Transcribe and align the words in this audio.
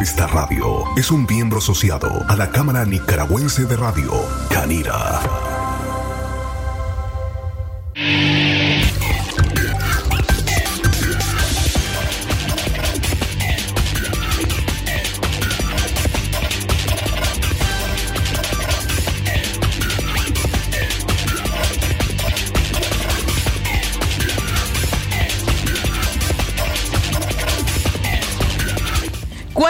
Esta 0.00 0.28
radio 0.28 0.84
es 0.96 1.10
un 1.10 1.26
miembro 1.28 1.58
asociado 1.58 2.24
a 2.28 2.36
la 2.36 2.50
Cámara 2.50 2.84
Nicaragüense 2.84 3.64
de 3.64 3.76
Radio, 3.76 4.12
Canira. 4.48 5.20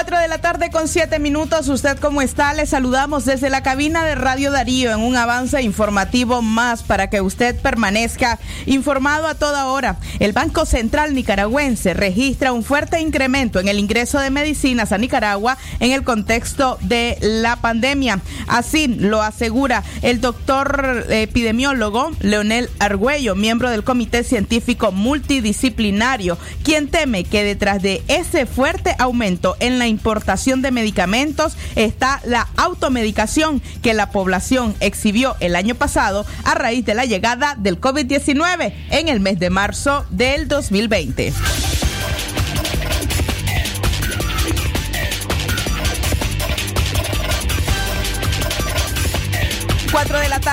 4 0.09 0.23
de 0.23 0.29
la 0.29 0.39
tarde 0.41 0.71
con 0.71 0.89
7 0.89 1.19
minutos. 1.19 1.69
¿Usted 1.69 1.99
cómo 1.99 2.23
está? 2.23 2.55
Le 2.55 2.65
saludamos 2.65 3.27
desde 3.27 3.51
la 3.51 3.63
cabina 3.63 4.07
de 4.07 4.15
Radio 4.15 4.51
Darío 4.51 4.91
en 4.91 5.01
un 5.01 5.17
avance 5.17 5.61
informativo 5.61 6.41
más 6.41 6.83
para 6.83 7.11
que 7.11 7.21
usted 7.21 7.55
permanezca 7.61 8.39
informado 8.65 9.27
a 9.27 9.35
toda 9.35 9.67
hora. 9.67 9.99
El 10.19 10.33
Banco 10.33 10.65
Central 10.65 11.15
Nicaragüense 11.15 11.93
registra 11.93 12.55
un 12.55 12.65
fuerte 12.65 13.01
incremento 13.01 13.61
en 13.61 13.69
el 13.69 13.79
ingreso 13.79 14.19
de 14.19 14.31
medicinas 14.31 14.93
a 14.93 14.99
Nicaragua 14.99 15.59
en 15.79 15.93
el 15.93 16.05
contexto 16.05 16.79
de 16.81 17.19
la 17.21 17.57
pandemia. 17.57 18.21
Así 18.47 18.87
lo 18.87 19.21
asegura 19.21 19.83
el 20.01 20.23
doctor 20.23 21.05
epidemiólogo 21.11 22.13
Leonel 22.21 22.71
Argüello, 22.79 23.35
miembro 23.35 23.69
del 23.69 23.85
Comité 23.85 24.25
Científico 24.25 24.91
Multidisciplinario, 24.91 26.39
quien 26.63 26.89
teme 26.89 27.25
que 27.25 27.45
detrás 27.45 27.83
de 27.83 28.03
ese 28.09 28.47
fuerte 28.47 28.95
aumento 28.99 29.55
en 29.61 29.79
la 29.79 29.87
importación 29.99 30.63
de 30.63 30.71
medicamentos 30.71 31.57
está 31.75 32.21
la 32.25 32.47
automedicación 32.57 33.61
que 33.83 33.95
la 33.95 34.11
población 34.13 34.77
exhibió 34.79 35.35
el 35.41 35.57
año 35.57 35.75
pasado 35.75 36.25
a 36.45 36.55
raíz 36.55 36.85
de 36.85 36.95
la 36.95 37.05
llegada 37.05 37.57
del 37.59 37.81
COVID-19 37.81 38.73
en 38.91 39.09
el 39.09 39.19
mes 39.19 39.41
de 39.41 39.51
marzo 39.51 40.07
del 40.11 40.47
2020. 40.47 41.88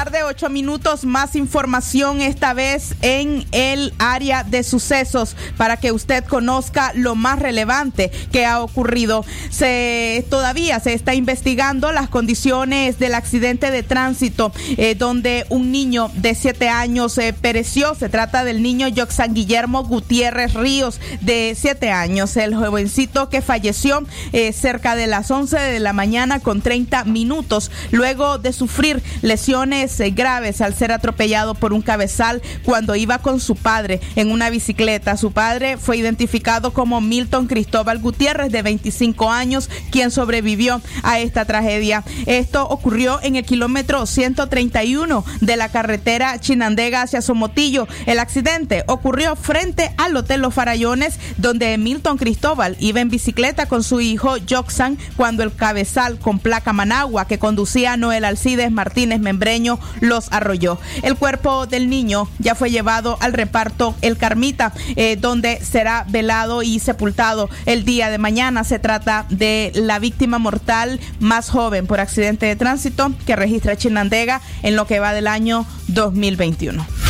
Tarde, 0.05 0.23
8 0.23 0.49
minutos, 0.49 1.03
más 1.03 1.35
información 1.35 2.21
esta 2.21 2.53
vez 2.53 2.93
en 3.01 3.43
el 3.51 3.91
área 3.97 4.43
de 4.43 4.61
sucesos 4.61 5.35
para 5.57 5.77
que 5.77 5.91
usted 5.91 6.23
conozca 6.25 6.91
lo 6.93 7.15
más 7.15 7.39
relevante 7.39 8.11
que 8.31 8.45
ha 8.45 8.61
ocurrido. 8.61 9.25
Se, 9.49 10.23
todavía 10.29 10.79
se 10.79 10.93
está 10.93 11.15
investigando 11.15 11.91
las 11.91 12.07
condiciones 12.07 12.99
del 12.99 13.15
accidente 13.15 13.71
de 13.71 13.81
tránsito 13.81 14.51
eh, 14.77 14.93
donde 14.93 15.47
un 15.49 15.71
niño 15.71 16.11
de 16.13 16.35
7 16.35 16.69
años 16.69 17.17
eh, 17.17 17.33
pereció. 17.33 17.95
Se 17.95 18.07
trata 18.07 18.43
del 18.43 18.61
niño 18.61 18.87
Yoxan 18.87 19.33
Guillermo 19.33 19.85
Gutiérrez 19.85 20.53
Ríos 20.53 20.99
de 21.21 21.57
7 21.59 21.89
años, 21.89 22.37
el 22.37 22.53
jovencito 22.53 23.29
que 23.29 23.41
falleció 23.41 24.05
eh, 24.33 24.53
cerca 24.53 24.95
de 24.95 25.07
las 25.07 25.31
11 25.31 25.57
de 25.57 25.79
la 25.79 25.93
mañana 25.93 26.41
con 26.41 26.61
30 26.61 27.05
minutos 27.05 27.71
luego 27.89 28.37
de 28.37 28.53
sufrir 28.53 29.01
lesiones 29.23 29.94
graves 30.13 30.61
al 30.61 30.75
ser 30.75 30.91
atropellado 30.91 31.55
por 31.55 31.73
un 31.73 31.81
cabezal 31.81 32.41
cuando 32.63 32.95
iba 32.95 33.19
con 33.19 33.39
su 33.39 33.55
padre 33.55 34.01
en 34.15 34.31
una 34.31 34.49
bicicleta. 34.49 35.17
Su 35.17 35.31
padre 35.31 35.77
fue 35.77 35.97
identificado 35.97 36.73
como 36.73 37.01
Milton 37.01 37.47
Cristóbal 37.47 37.99
Gutiérrez, 37.99 38.51
de 38.51 38.61
25 38.61 39.31
años, 39.31 39.69
quien 39.91 40.11
sobrevivió 40.11 40.81
a 41.03 41.19
esta 41.19 41.45
tragedia. 41.45 42.03
Esto 42.25 42.67
ocurrió 42.67 43.19
en 43.23 43.35
el 43.35 43.45
kilómetro 43.45 44.05
131 44.05 45.25
de 45.41 45.57
la 45.57 45.69
carretera 45.69 46.39
Chinandega 46.39 47.01
hacia 47.03 47.21
Somotillo. 47.21 47.87
El 48.05 48.19
accidente 48.19 48.83
ocurrió 48.87 49.35
frente 49.35 49.93
al 49.97 50.15
Hotel 50.15 50.41
Los 50.41 50.53
Farallones, 50.53 51.19
donde 51.37 51.77
Milton 51.77 52.17
Cristóbal 52.17 52.75
iba 52.79 53.01
en 53.01 53.09
bicicleta 53.09 53.67
con 53.67 53.83
su 53.83 54.01
hijo 54.01 54.35
Joxan 54.49 54.97
cuando 55.15 55.43
el 55.43 55.53
cabezal 55.53 56.19
con 56.19 56.39
placa 56.39 56.73
Managua 56.73 57.27
que 57.27 57.39
conducía 57.39 57.97
Noel 57.97 58.25
Alcides 58.25 58.71
Martínez 58.71 59.19
Membreño 59.19 59.79
los 59.99 60.31
arrolló. 60.31 60.79
El 61.03 61.15
cuerpo 61.15 61.65
del 61.65 61.89
niño 61.89 62.27
ya 62.39 62.55
fue 62.55 62.69
llevado 62.69 63.17
al 63.21 63.33
reparto 63.33 63.95
El 64.01 64.17
Carmita, 64.17 64.73
eh, 64.95 65.15
donde 65.15 65.63
será 65.63 66.05
velado 66.09 66.63
y 66.63 66.79
sepultado 66.79 67.49
el 67.65 67.85
día 67.85 68.09
de 68.09 68.17
mañana. 68.17 68.63
Se 68.63 68.79
trata 68.79 69.25
de 69.29 69.71
la 69.75 69.99
víctima 69.99 70.39
mortal 70.39 70.99
más 71.19 71.49
joven 71.49 71.87
por 71.87 71.99
accidente 71.99 72.45
de 72.45 72.55
tránsito 72.55 73.13
que 73.25 73.35
registra 73.35 73.77
Chinandega 73.77 74.41
en 74.63 74.75
lo 74.75 74.87
que 74.87 74.99
va 74.99 75.13
del 75.13 75.27
año 75.27 75.65
2021. 75.87 77.04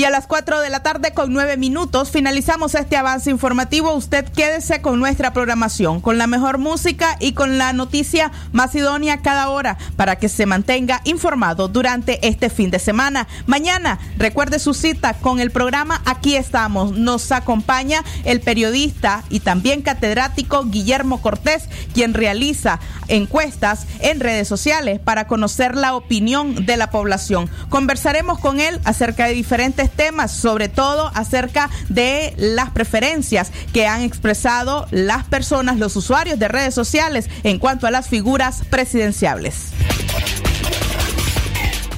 Y 0.00 0.04
a 0.04 0.10
las 0.10 0.26
4 0.26 0.62
de 0.62 0.70
la 0.70 0.82
tarde 0.82 1.12
con 1.12 1.30
9 1.30 1.58
minutos 1.58 2.10
finalizamos 2.10 2.74
este 2.74 2.96
avance 2.96 3.28
informativo. 3.28 3.92
Usted 3.92 4.24
quédese 4.32 4.80
con 4.80 4.98
nuestra 4.98 5.34
programación, 5.34 6.00
con 6.00 6.16
la 6.16 6.26
mejor 6.26 6.56
música 6.56 7.18
y 7.20 7.34
con 7.34 7.58
la 7.58 7.74
noticia 7.74 8.32
más 8.50 8.74
idónea 8.74 9.20
cada 9.20 9.50
hora 9.50 9.76
para 9.96 10.16
que 10.16 10.30
se 10.30 10.46
mantenga 10.46 11.02
informado 11.04 11.68
durante 11.68 12.26
este 12.26 12.48
fin 12.48 12.70
de 12.70 12.78
semana. 12.78 13.28
Mañana 13.44 13.98
recuerde 14.16 14.58
su 14.58 14.72
cita 14.72 15.12
con 15.12 15.38
el 15.38 15.50
programa 15.50 16.00
Aquí 16.06 16.34
estamos. 16.34 16.92
Nos 16.92 17.30
acompaña 17.30 18.02
el 18.24 18.40
periodista 18.40 19.22
y 19.28 19.40
también 19.40 19.82
catedrático 19.82 20.64
Guillermo 20.64 21.20
Cortés, 21.20 21.68
quien 21.92 22.14
realiza 22.14 22.80
encuestas 23.08 23.86
en 23.98 24.20
redes 24.20 24.48
sociales 24.48 24.98
para 24.98 25.26
conocer 25.26 25.76
la 25.76 25.94
opinión 25.94 26.64
de 26.64 26.78
la 26.78 26.88
población. 26.90 27.50
Conversaremos 27.68 28.38
con 28.38 28.60
él 28.60 28.80
acerca 28.84 29.26
de 29.26 29.34
diferentes 29.34 29.89
temas, 29.90 30.30
sobre 30.32 30.68
todo 30.68 31.10
acerca 31.14 31.70
de 31.88 32.34
las 32.36 32.70
preferencias 32.70 33.52
que 33.72 33.86
han 33.86 34.02
expresado 34.02 34.86
las 34.90 35.24
personas, 35.24 35.78
los 35.78 35.96
usuarios 35.96 36.38
de 36.38 36.48
redes 36.48 36.74
sociales 36.74 37.28
en 37.42 37.58
cuanto 37.58 37.86
a 37.86 37.90
las 37.90 38.08
figuras 38.08 38.62
presidenciales. 38.70 39.70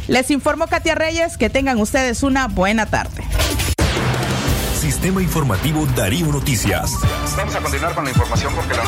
Les 0.08 0.30
informo 0.30 0.66
Katia 0.66 0.94
Reyes 0.94 1.36
que 1.38 1.48
tengan 1.48 1.78
ustedes 1.78 2.22
una 2.22 2.48
buena 2.48 2.86
tarde. 2.86 3.24
Sistema 4.78 5.22
Informativo 5.22 5.86
Darío 5.96 6.26
Noticias. 6.26 6.92
Vamos 7.36 7.54
a 7.54 7.60
continuar 7.60 7.94
con 7.94 8.04
la 8.04 8.10
información 8.10 8.52
porque 8.54 8.74
la 8.74 8.82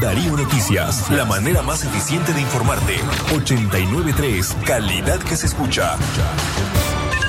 Darío 0.00 0.36
Noticias, 0.36 1.10
la 1.10 1.24
manera 1.24 1.60
más 1.62 1.84
eficiente 1.84 2.32
de 2.32 2.40
informarte. 2.40 2.94
893, 3.34 4.56
calidad 4.64 5.18
que 5.18 5.36
se 5.36 5.46
escucha. 5.46 5.96